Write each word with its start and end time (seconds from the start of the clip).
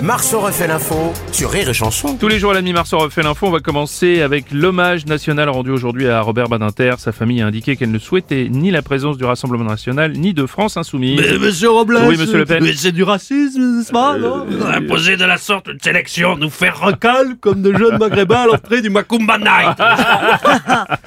Marceau 0.00 0.40
refait 0.40 0.66
l'info 0.66 1.12
sur 1.30 1.50
Rire 1.50 1.68
et 1.68 1.74
Chanson. 1.74 2.16
Tous 2.16 2.26
les 2.26 2.38
jours 2.40 2.50
à 2.50 2.54
la 2.54 2.62
mi-mars, 2.62 2.92
on 2.92 2.98
refait 2.98 3.22
l'info. 3.22 3.46
On 3.46 3.50
va 3.50 3.60
commencer 3.60 4.20
avec 4.20 4.46
l'hommage 4.50 5.06
national 5.06 5.48
rendu 5.48 5.70
aujourd'hui 5.70 6.08
à 6.08 6.20
Robert 6.22 6.48
Badinter. 6.48 6.94
Sa 6.98 7.12
famille 7.12 7.40
a 7.40 7.46
indiqué 7.46 7.76
qu'elle 7.76 7.92
ne 7.92 7.98
souhaitait 8.00 8.48
ni 8.50 8.72
la 8.72 8.82
présence 8.82 9.16
du 9.16 9.24
Rassemblement 9.24 9.64
national, 9.64 10.12
ni 10.14 10.34
de 10.34 10.46
France 10.46 10.76
Insoumise. 10.76 11.20
Mais 11.20 11.38
monsieur 11.38 11.70
Robles 11.70 11.98
Oui, 12.06 12.16
monsieur 12.18 12.38
Le 12.38 12.46
Pen. 12.46 12.64
mais 12.64 12.72
c'est 12.74 12.90
du 12.90 13.04
racisme, 13.04 13.60
n'est-ce 13.78 13.92
pas, 13.92 14.18
non 14.18 14.44
Imposer 14.74 15.16
de 15.16 15.24
la 15.24 15.36
sorte 15.36 15.68
une 15.68 15.78
sélection, 15.80 16.36
nous 16.36 16.50
faire 16.50 16.80
recal 16.80 17.36
comme 17.40 17.62
de 17.62 17.72
jeunes 17.76 17.98
maghrébins 17.98 18.40
à 18.42 18.46
l'entrée 18.46 18.82
du 18.82 18.90
Macumba 18.90 19.38
Night 19.38 19.78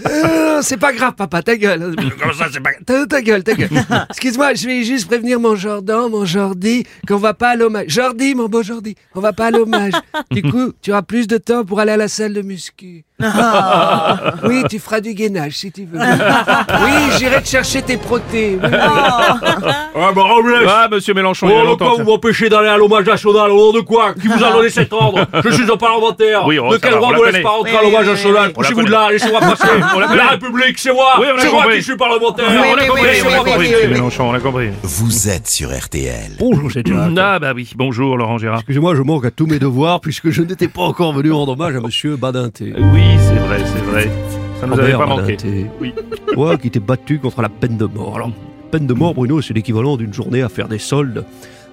Euh, 0.05 0.59
c'est 0.61 0.77
pas 0.79 0.93
grave, 0.93 1.13
papa, 1.17 1.41
ta 1.41 1.57
gueule. 1.57 1.95
Comment 2.19 2.33
ça, 2.33 2.45
c'est 2.51 2.61
pas... 2.61 2.69
Ta, 2.85 3.05
ta 3.05 3.21
gueule, 3.21 3.43
ta 3.43 3.55
gueule. 3.55 3.69
Excuse-moi, 4.09 4.53
je 4.53 4.67
vais 4.67 4.83
juste 4.83 5.07
prévenir 5.07 5.39
mon 5.39 5.55
Jordan, 5.55 6.09
mon 6.09 6.23
Jordi, 6.25 6.85
qu'on 7.07 7.17
va 7.17 7.33
pas 7.33 7.49
à 7.49 7.55
l'hommage. 7.55 7.85
Jordi, 7.89 8.35
mon 8.35 8.47
beau 8.47 8.63
Jordi, 8.63 8.74
on 9.13 9.19
va 9.19 9.33
pas 9.33 9.47
à 9.47 9.51
l'hommage. 9.51 9.93
Du 10.31 10.41
coup, 10.43 10.71
tu 10.81 10.91
auras 10.91 11.01
plus 11.01 11.27
de 11.27 11.37
temps 11.37 11.65
pour 11.65 11.79
aller 11.79 11.91
à 11.91 11.97
la 11.97 12.07
salle 12.07 12.33
de 12.33 12.41
muscu. 12.41 13.03
Oui, 14.43 14.63
tu 14.69 14.77
feras 14.79 14.99
du 14.99 15.13
gainage 15.13 15.53
si 15.53 15.71
tu 15.71 15.85
veux. 15.85 15.97
Oui, 15.99 16.91
j'irai 17.17 17.41
te 17.41 17.47
chercher 17.47 17.81
tes 17.81 17.97
protés. 17.97 18.57
Oui, 18.61 18.69
oui. 18.71 18.77
Ah 18.77 20.11
bah 20.13 20.21
Robles 20.23 20.55
Ah, 20.67 20.87
monsieur 20.91 21.13
Mélenchon, 21.13 21.47
il 21.49 21.53
y 21.53 21.57
a 21.57 21.61
Oh, 21.61 21.65
longtemps. 21.65 21.95
quoi 21.95 22.03
vous 22.03 22.09
m'empêchez 22.11 22.49
d'aller 22.49 22.67
à 22.67 22.77
l'hommage 22.77 23.05
national 23.05 23.51
Au 23.51 23.55
nom 23.57 23.71
de 23.73 23.79
quoi 23.79 24.13
Qui 24.13 24.27
vous 24.27 24.43
a 24.43 24.51
donné 24.51 24.69
cet 24.69 24.91
ordre 24.93 25.25
Je 25.43 25.49
suis 25.51 25.71
un 25.71 25.77
parlementaire 25.77 26.45
Oui, 26.45 26.59
oh, 26.59 26.67
De 26.67 26.73
ça 26.73 26.79
quel 26.81 26.91
va, 26.93 26.97
droit 26.97 27.09
on 27.09 27.11
la 27.13 27.17
vous 27.17 27.23
laisse 27.23 27.31
connaît. 27.33 27.43
pas 27.43 27.49
rentrer 27.49 27.77
à 27.77 27.81
l'hommage 27.83 28.05
national 28.07 28.35
On 28.35 28.41
la 28.43 28.49
Couchez-vous 28.53 28.81
de 28.81 28.85
connaît. 28.85 28.97
là, 28.97 29.11
laissez-moi 29.11 29.39
passer 29.41 29.67
On 29.95 29.99
la 29.99 30.07
connaît. 30.07 30.17
La 30.17 30.27
République, 30.29 30.77
c'est 30.79 30.93
moi 30.93 31.13
Oui, 31.19 31.25
on 31.33 31.37
a 31.37 31.41
C'est 31.41 31.51
moi 31.51 31.61
compris. 31.63 31.77
qui 31.77 31.83
suis 31.83 31.97
parlementaire 31.97 32.45
on 32.49 32.51
a 32.61 32.85
compris, 32.85 32.89
on 32.89 32.95
a 32.95 33.07
Laissez-moi 33.07 33.37
compris, 33.37 33.51
passer. 33.53 33.69
monsieur 33.71 33.87
Mélenchon, 33.89 34.29
on 34.29 34.33
a 34.33 34.39
compris. 34.39 34.69
Vous 34.83 35.29
êtes 35.29 35.47
sur 35.47 35.69
RTL. 35.75 36.31
Bonjour, 36.39 36.69
c'est 36.71 36.83
Ah, 37.17 37.39
bah 37.39 37.53
oui. 37.55 37.71
Bonjour, 37.75 38.17
Laurent 38.17 38.37
Gérard. 38.37 38.59
Excusez-moi, 38.59 38.95
je 38.95 39.01
manque 39.01 39.25
à 39.25 39.31
tous 39.31 39.45
mes 39.47 39.59
devoirs 39.59 40.01
puisque 40.01 40.29
je 40.31 40.41
n'étais 40.41 40.67
pas 40.67 40.81
encore 40.83 41.13
venu 41.13 41.31
rendre 41.31 41.53
hommage 41.53 41.75
à 41.75 41.79
monsieur 41.79 42.15
Badinter. 42.17 42.73
Oui, 42.77 43.01
c'est 43.19 43.39
vrai, 43.39 43.59
c'est 43.65 43.83
vrai. 43.83 44.11
Ça 44.59 44.67
nous 44.67 44.73
avait 44.79 44.93
Robert 44.93 45.15
pas 45.15 45.21
manqué. 45.21 45.37
Oui. 45.79 45.93
Ouais, 46.35 46.57
qui 46.57 46.67
était 46.67 46.81
battu 46.81 47.19
contre 47.19 47.41
la 47.41 47.47
peine 47.47 47.77
de 47.77 47.85
mort. 47.85 48.15
Alors, 48.17 48.29
peine 48.69 48.87
de 48.87 48.93
mort, 48.93 49.13
Bruno, 49.13 49.41
c'est 49.41 49.53
l'équivalent 49.53 49.95
d'une 49.95 50.13
journée 50.13 50.41
à 50.41 50.49
faire 50.49 50.67
des 50.67 50.79
soldes 50.79 51.23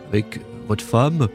avec 0.09 0.41
votre 0.69 0.85
femme, 0.85 1.27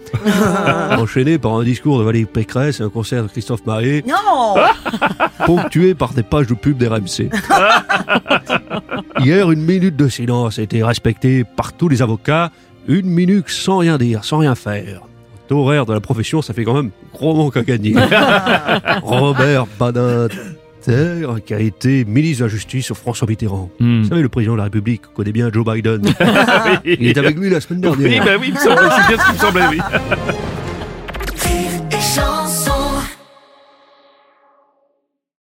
enchaînée 0.98 1.38
par 1.38 1.56
un 1.56 1.64
discours 1.66 2.00
de 2.00 2.06
Valérie 2.06 2.26
Pécresse 2.26 2.80
et 2.80 2.84
un 2.84 2.89
concert 2.89 3.23
de 3.23 3.28
Christophe 3.28 3.66
Maé, 3.66 4.02
Non 4.08 4.56
ponctué 5.45 5.94
par 5.94 6.14
des 6.14 6.23
pages 6.23 6.48
de 6.48 6.54
pub 6.54 6.78
d'RMC. 6.78 7.30
Hier, 9.20 9.52
une 9.52 9.61
minute 9.61 9.98
de 9.98 10.08
silence 10.08 10.59
a 10.59 10.61
été 10.61 10.82
respectée 10.84 11.44
par 11.44 11.73
tous 11.73 11.89
les 11.89 12.02
avocats. 12.02 12.52
Une 12.88 13.08
minute 13.08 13.50
sans 13.50 13.80
rien 13.80 13.98
dire, 13.98 14.23
sans 14.23 14.38
rien 14.38 14.56
faire 14.56 15.02
horaire 15.52 15.86
dans 15.86 15.94
la 15.94 16.02
profession, 16.02 16.42
ça 16.42 16.53
fait 16.53 16.64
quand 16.64 16.73
même 16.73 16.92
gros 17.14 17.36
manque 17.36 17.58
à 17.58 17.64
gagner. 17.64 17.95
Robert 19.03 19.66
Badinter 19.80 20.38
qui 21.45 21.54
a 21.54 21.59
été 21.59 22.06
ministre 22.06 22.39
de 22.39 22.45
la 22.45 22.50
Justice 22.50 22.86
sur 22.86 22.98
François 22.98 23.28
Mitterrand. 23.28 23.70
Hmm. 23.80 24.04
Vous 24.04 24.08
savez, 24.08 24.22
le 24.22 24.30
président 24.30 24.54
de 24.54 24.58
la 24.58 24.66
République 24.66 25.02
connaît 25.14 25.34
bien 25.34 25.50
Joe 25.52 25.66
Biden. 25.66 26.02
Il 26.86 27.08
est 27.08 27.17
avec 27.17 27.38
lui 27.38 27.50
la 27.50 27.59
semaine 27.59 27.81
dernière. 27.81 28.09
Oui, 28.09 28.20
bah 28.20 28.38
oui, 28.39 28.52
me 28.52 29.08
bien 29.08 29.17
ce 29.17 29.34
me 29.34 29.38
semblait, 29.38 29.67
oui. 29.70 29.80